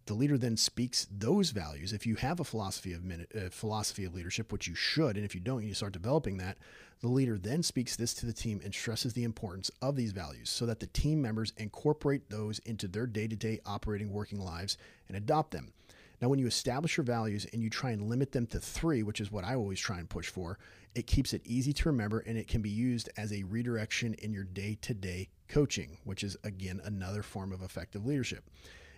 [0.06, 1.92] The leader then speaks those values.
[1.92, 5.34] If you have a philosophy of uh, philosophy of leadership, which you should, and if
[5.34, 6.58] you don't, you start developing that.
[7.00, 10.50] The leader then speaks this to the team and stresses the importance of these values
[10.50, 14.76] so that the team members incorporate those into their day-to-day operating working lives
[15.08, 15.72] and adopt them.
[16.20, 19.20] Now, when you establish your values and you try and limit them to three, which
[19.20, 20.58] is what I always try and push for,
[20.94, 24.32] it keeps it easy to remember and it can be used as a redirection in
[24.32, 28.44] your day to day coaching, which is again another form of effective leadership.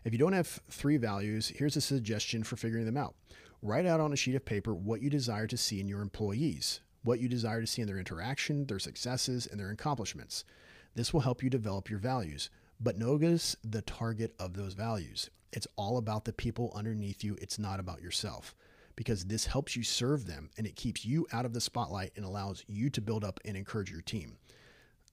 [0.05, 3.15] If you don't have three values, here's a suggestion for figuring them out.
[3.63, 6.81] Write out on a sheet of paper what you desire to see in your employees,
[7.03, 10.45] what you desire to see in their interaction, their successes, and their accomplishments.
[10.95, 12.51] This will help you develop your values.
[12.79, 15.31] But notice the target of those values.
[15.55, 18.55] It's all about the people underneath you, it's not about yourself.
[18.97, 22.27] Because this helps you serve them and it keeps you out of the spotlight and
[22.27, 24.37] allows you to build up and encourage your team.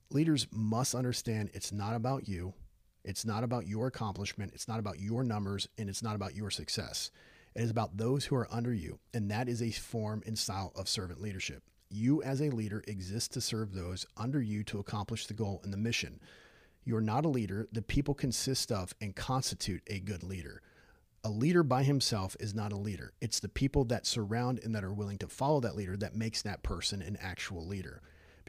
[0.10, 2.54] Leaders must understand it's not about you,
[3.03, 6.51] it's not about your accomplishment, it's not about your numbers, and it's not about your
[6.51, 7.11] success.
[7.55, 10.71] It is about those who are under you, and that is a form and style
[10.75, 11.63] of servant leadership.
[11.89, 15.73] You, as a leader, exist to serve those under you to accomplish the goal and
[15.73, 16.21] the mission.
[16.85, 20.61] You are not a leader, the people consist of and constitute a good leader.
[21.23, 23.13] A leader by himself is not a leader.
[23.21, 26.41] It's the people that surround and that are willing to follow that leader that makes
[26.41, 28.01] that person an actual leader.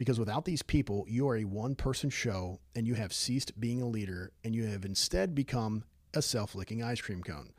[0.03, 3.81] Because without these people, you are a one person show and you have ceased being
[3.81, 7.53] a leader and you have instead become a self licking ice cream cone.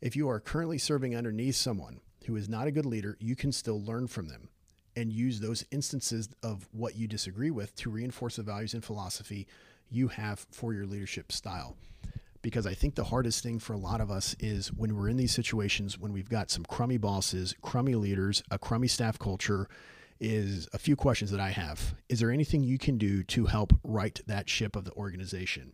[0.00, 3.52] If you are currently serving underneath someone who is not a good leader, you can
[3.52, 4.48] still learn from them
[4.96, 9.46] and use those instances of what you disagree with to reinforce the values and philosophy
[9.90, 11.76] you have for your leadership style.
[12.40, 15.18] Because I think the hardest thing for a lot of us is when we're in
[15.18, 19.68] these situations when we've got some crummy bosses, crummy leaders, a crummy staff culture,
[20.20, 21.94] is a few questions that I have.
[22.08, 25.72] Is there anything you can do to help right that ship of the organization?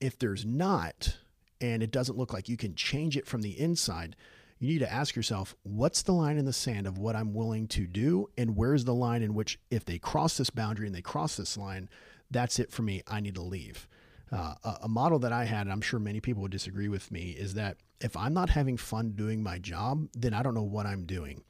[0.00, 1.16] If there's not,
[1.60, 4.16] and it doesn't look like you can change it from the inside,
[4.58, 7.68] you need to ask yourself, what's the line in the sand of what I'm willing
[7.68, 8.28] to do?
[8.36, 11.56] And where's the line in which, if they cross this boundary and they cross this
[11.56, 11.88] line,
[12.30, 13.02] that's it for me.
[13.06, 13.88] I need to leave.
[14.30, 17.10] Uh, a, a model that I had, and I'm sure many people would disagree with
[17.10, 20.62] me, is that if I'm not having fun doing my job, then I don't know
[20.62, 21.42] what I'm doing.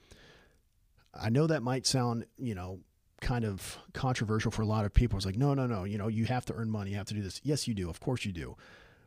[1.14, 2.81] I know that might sound, you know,
[3.21, 5.16] kind of controversial for a lot of people.
[5.16, 7.14] It's like, no, no, no, you know, you have to earn money, you have to
[7.14, 7.40] do this.
[7.42, 7.90] Yes, you do.
[7.90, 8.57] Of course you do.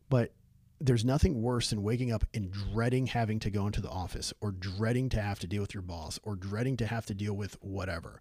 [0.10, 0.34] But
[0.80, 4.52] there's nothing worse than waking up and dreading having to go into the office or
[4.52, 7.56] dreading to have to deal with your boss or dreading to have to deal with
[7.62, 8.20] whatever.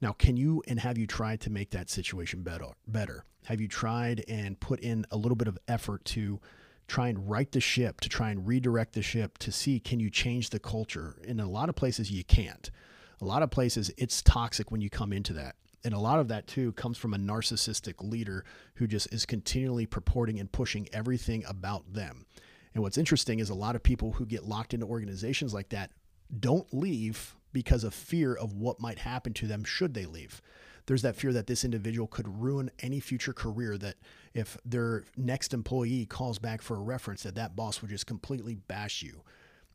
[0.00, 2.66] Now, can you and have you tried to make that situation better?
[2.86, 3.24] Better?
[3.46, 6.40] Have you tried and put in a little bit of effort to
[6.86, 10.10] try and right the ship, to try and redirect the ship, to see can you
[10.10, 11.16] change the culture?
[11.24, 12.70] In a lot of places, you can't.
[13.20, 15.56] A lot of places, it's toxic when you come into that.
[15.84, 19.86] And a lot of that too comes from a narcissistic leader who just is continually
[19.86, 22.26] purporting and pushing everything about them.
[22.74, 25.92] And what's interesting is a lot of people who get locked into organizations like that
[26.40, 30.42] don't leave because of fear of what might happen to them should they leave.
[30.86, 33.96] There's that fear that this individual could ruin any future career that
[34.34, 38.56] if their next employee calls back for a reference that that boss would just completely
[38.56, 39.22] bash you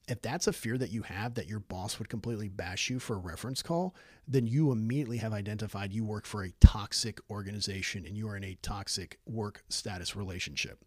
[0.07, 3.15] if that's a fear that you have that your boss would completely bash you for
[3.15, 3.95] a reference call,
[4.27, 8.43] then you immediately have identified you work for a toxic organization and you are in
[8.43, 10.83] a toxic work status relationship.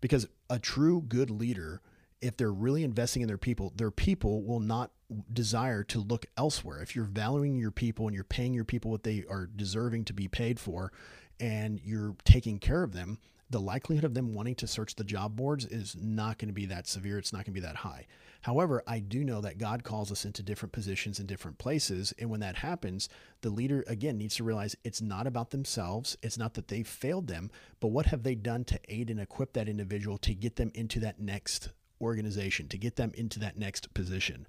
[0.00, 1.80] Because a true good leader,
[2.20, 4.90] if they're really investing in their people, their people will not
[5.32, 6.80] desire to look elsewhere.
[6.80, 10.12] If you're valuing your people and you're paying your people what they are deserving to
[10.12, 10.92] be paid for
[11.40, 13.18] and you're taking care of them,
[13.50, 16.66] the likelihood of them wanting to search the job boards is not going to be
[16.66, 17.18] that severe.
[17.18, 18.06] It's not going to be that high.
[18.42, 22.12] However, I do know that God calls us into different positions in different places.
[22.18, 23.08] And when that happens,
[23.40, 26.16] the leader, again, needs to realize it's not about themselves.
[26.22, 27.50] It's not that they failed them,
[27.80, 30.98] but what have they done to aid and equip that individual to get them into
[31.00, 34.46] that next organization, to get them into that next position?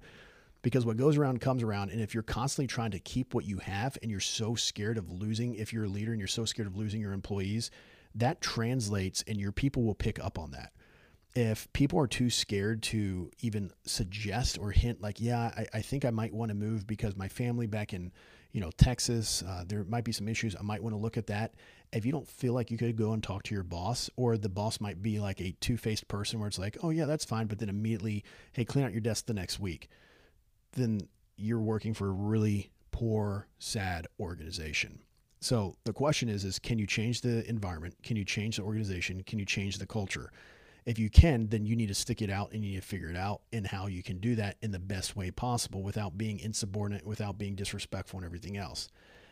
[0.64, 1.90] because what goes around comes around.
[1.90, 5.12] And if you're constantly trying to keep what you have and you're so scared of
[5.12, 7.70] losing, if you're a leader and you're so scared of losing your employees,
[8.14, 10.72] that translates and your people will pick up on that
[11.34, 16.04] if people are too scared to even suggest or hint like yeah i, I think
[16.04, 18.12] i might want to move because my family back in
[18.52, 21.26] you know texas uh, there might be some issues i might want to look at
[21.26, 21.54] that
[21.92, 24.48] if you don't feel like you could go and talk to your boss or the
[24.48, 27.58] boss might be like a two-faced person where it's like oh yeah that's fine but
[27.58, 29.88] then immediately hey clean out your desk the next week
[30.74, 31.00] then
[31.36, 35.00] you're working for a really poor sad organization.
[35.40, 37.96] So the question is is can you change the environment?
[38.02, 39.22] Can you change the organization?
[39.24, 40.30] Can you change the culture
[40.86, 43.08] if you can, then you need to stick it out and you need to figure
[43.08, 46.38] it out and how you can do that in the best way possible without being
[46.40, 48.88] insubordinate, without being disrespectful and everything else.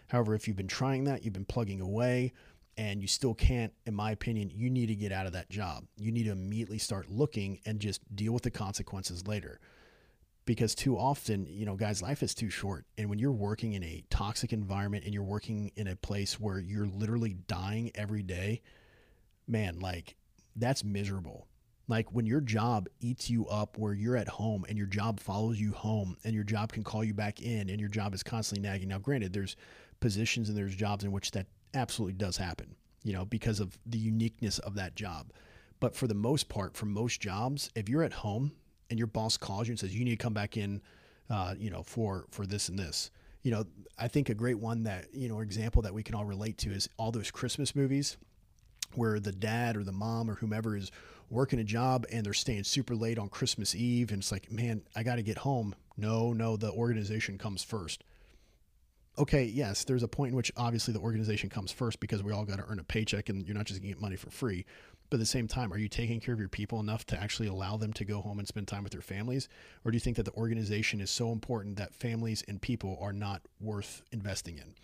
[0.09, 2.33] However, if you've been trying that, you've been plugging away,
[2.77, 5.85] and you still can't, in my opinion, you need to get out of that job.
[5.97, 9.61] You need to immediately start looking and just deal with the consequences later.
[10.45, 12.85] Because too often, you know, guys, life is too short.
[12.99, 16.59] And when you're working in a toxic environment and you're working in a place where
[16.59, 18.63] you're literally dying every day,
[19.47, 20.17] man, like
[20.57, 21.47] that's miserable.
[21.89, 25.61] Like when your job eats you up where you're at home and your job follows
[25.61, 28.67] you home and your job can call you back in and your job is constantly
[28.67, 28.89] nagging.
[28.89, 29.57] Now, granted, there's
[30.01, 33.99] positions and there's jobs in which that absolutely does happen, you know, because of the
[33.99, 35.33] uniqueness of that job.
[35.81, 38.53] But for the most part, for most jobs, if you're at home
[38.89, 40.81] and your boss calls you and says you need to come back in,
[41.29, 43.11] uh, you know, for for this and this,
[43.43, 43.65] you know,
[43.99, 46.71] I think a great one that you know example that we can all relate to
[46.71, 48.17] is all those Christmas movies
[48.97, 50.91] where the dad or the mom or whomever is
[51.31, 54.83] working a job and they're staying super late on Christmas Eve and it's like, man,
[54.95, 55.75] I got to get home.
[55.97, 58.05] No, no, the organization comes first.
[59.19, 62.45] Okay, yes, there's a point in which obviously the organization comes first because we all
[62.45, 64.65] got to earn a paycheck and you're not just going to get money for free.
[65.11, 67.49] But at the same time, are you taking care of your people enough to actually
[67.49, 69.51] allow them to go home and spend time with their families?
[69.85, 73.13] Or do you think that the organization is so important that families and people are
[73.13, 74.75] not worth investing in?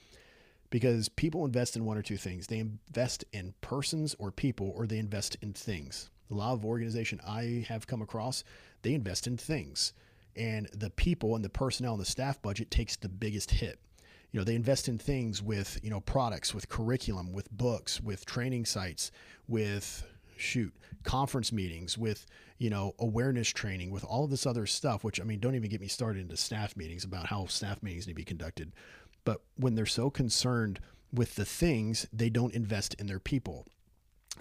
[0.71, 2.47] Because people invest in one or two things.
[2.47, 6.11] They invest in persons or people, or they invest in things.
[6.31, 8.45] A lot of organization I have come across,
[8.83, 9.95] they invest in things,
[10.37, 13.81] and the people and the personnel and the staff budget takes the biggest hit.
[14.31, 18.27] You know, they invest in things with you know products, with curriculum, with books, with
[18.27, 19.11] training sites,
[19.47, 20.05] with
[20.39, 22.27] shoot conference meetings with
[22.59, 25.69] you know awareness training with all of this other stuff which i mean don't even
[25.69, 28.73] get me started into staff meetings about how staff meetings need to be conducted
[29.25, 30.81] but when they're so concerned
[31.13, 33.67] with the things they don't invest in their people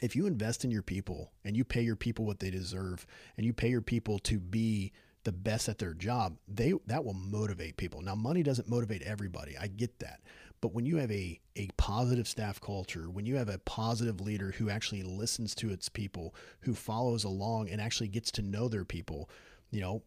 [0.01, 3.05] if you invest in your people and you pay your people what they deserve
[3.36, 4.91] and you pay your people to be
[5.23, 8.01] the best at their job, they that will motivate people.
[8.01, 9.57] Now money doesn't motivate everybody.
[9.57, 10.21] I get that.
[10.61, 14.51] But when you have a, a positive staff culture, when you have a positive leader
[14.51, 18.86] who actually listens to its people, who follows along and actually gets to know their
[18.86, 19.30] people,
[19.69, 20.01] you know,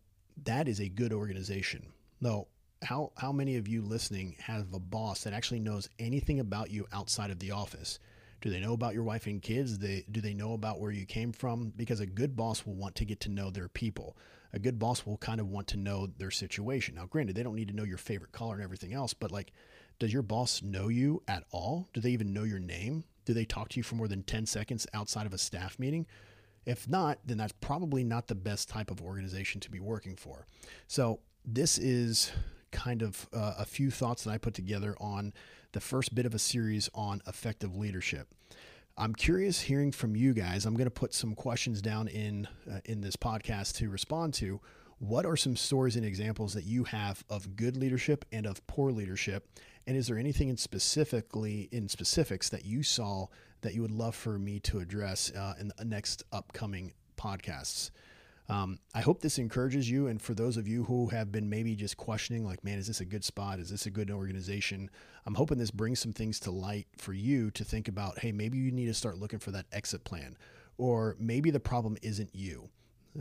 [0.45, 1.87] that is a good organization.
[2.21, 2.49] No,
[2.83, 6.87] how how many of you listening have a boss that actually knows anything about you
[6.93, 7.99] outside of the office?
[8.41, 9.77] Do they know about your wife and kids?
[9.77, 11.73] Do they, do they know about where you came from?
[11.77, 14.17] Because a good boss will want to get to know their people.
[14.53, 16.95] A good boss will kind of want to know their situation.
[16.95, 19.53] Now, granted, they don't need to know your favorite color and everything else, but like,
[19.99, 21.89] does your boss know you at all?
[21.93, 23.05] Do they even know your name?
[23.27, 26.07] Do they talk to you for more than 10 seconds outside of a staff meeting?
[26.65, 30.47] If not, then that's probably not the best type of organization to be working for.
[30.89, 32.33] So, this is
[32.71, 35.33] kind of uh, a few thoughts that I put together on
[35.73, 38.29] the first bit of a series on effective leadership.
[38.97, 40.67] I'm curious hearing from you guys.
[40.67, 44.61] I'm going to put some questions down in uh, in this podcast to respond to.
[44.99, 48.93] What are some stories and examples that you have of good leadership and of poor
[48.93, 49.49] leadership?
[49.87, 53.29] And is there anything in specifically in specifics that you saw
[53.63, 57.91] that you would love for me to address uh, in the next upcoming podcasts?
[58.51, 60.09] Um, I hope this encourages you.
[60.09, 63.01] And for those of you who have been maybe just questioning, like, man, is this
[63.01, 63.61] a good spot?
[63.61, 64.91] Is this a good organization?
[65.25, 68.19] I'm hoping this brings some things to light for you to think about.
[68.19, 70.37] Hey, maybe you need to start looking for that exit plan,
[70.79, 72.69] or maybe the problem isn't you.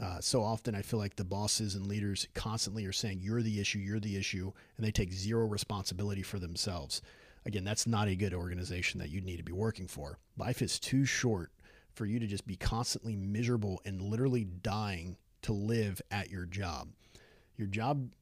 [0.02, 3.60] Uh, so often I feel like the bosses and leaders constantly are saying, you're the
[3.60, 7.04] issue, you're the issue, and they take zero responsibility for themselves.
[7.46, 10.18] Again, that's not a good organization that you need to be working for.
[10.38, 11.52] Life is too short
[11.94, 16.90] for you to just be constantly miserable and literally dying to live at your job.
[17.58, 18.14] Your job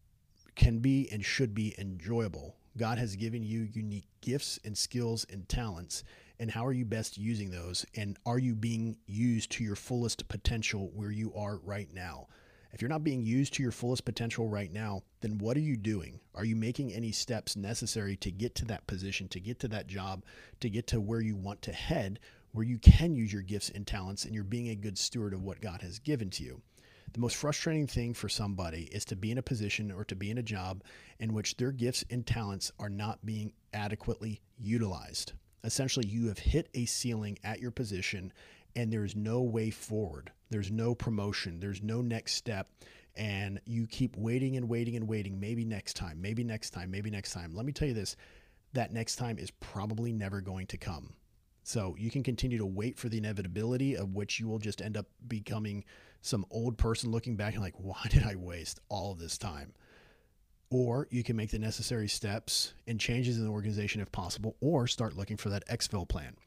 [0.56, 2.56] can be and should be enjoyable.
[2.78, 6.04] God has given you unique gifts and skills and talents.
[6.40, 7.86] And how are you best using those?
[7.96, 12.28] And are you being used to your fullest potential where you are right now?
[12.72, 15.78] If you're not being used to your fullest potential right now, then what are you
[15.78, 16.20] doing?
[16.36, 19.88] Are you making any steps necessary to get to that position, to get to that
[19.88, 20.24] job,
[20.60, 22.20] to get to where you want to head?
[22.52, 25.44] Where you can use your gifts and talents and you're being a good steward of
[25.44, 26.62] what God has given to you.
[27.14, 30.30] The most frustrating thing for somebody is to be in a position or to be
[30.30, 30.84] in a job
[31.20, 35.34] in which their gifts and talents are not being adequately utilized.
[35.64, 38.34] Essentially, you have hit a ceiling at your position
[38.76, 40.32] and there's no way forward.
[40.50, 42.70] There's no promotion, there's no next step.
[43.16, 45.40] And you keep waiting and waiting and waiting.
[45.40, 47.56] Maybe next time, maybe next time, maybe next time.
[47.56, 48.16] Let me tell you this
[48.74, 51.16] that next time is probably never going to come.
[51.68, 54.96] So you can continue to wait for the inevitability of which you will just end
[54.96, 55.84] up becoming
[56.22, 59.74] some old person looking back and like, why did I waste all of this time?
[60.70, 64.88] Or you can make the necessary steps and changes in the organization if possible, or
[64.88, 66.38] start looking for that exfil plan.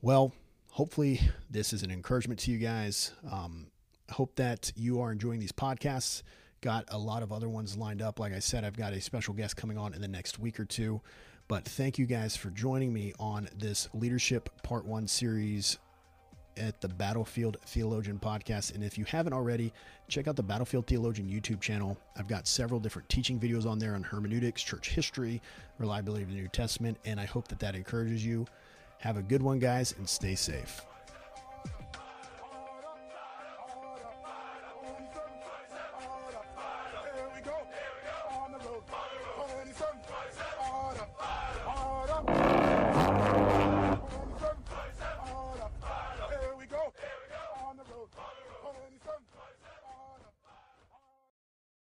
[0.00, 0.32] Well,
[0.70, 3.12] hopefully this is an encouragement to you guys.
[3.30, 3.66] Um,
[4.10, 6.22] hope that you are enjoying these podcasts.
[6.62, 8.18] Got a lot of other ones lined up.
[8.18, 10.64] Like I said, I've got a special guest coming on in the next week or
[10.64, 11.02] two.
[11.48, 15.78] But thank you guys for joining me on this Leadership Part 1 series
[16.56, 18.74] at the Battlefield Theologian podcast.
[18.74, 19.72] And if you haven't already,
[20.08, 21.96] check out the Battlefield Theologian YouTube channel.
[22.16, 25.40] I've got several different teaching videos on there on hermeneutics, church history,
[25.78, 28.46] reliability of the New Testament, and I hope that that encourages you.
[28.98, 30.80] Have a good one, guys, and stay safe.